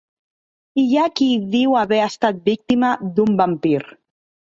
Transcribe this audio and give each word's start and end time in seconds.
Hi 0.83 0.85
ha 0.93 1.03
qui 1.19 1.27
diu 1.57 1.77
haver 1.83 2.01
estat 2.07 2.43
víctima 2.51 2.93
d'un 3.13 3.41
vampir. 3.47 3.81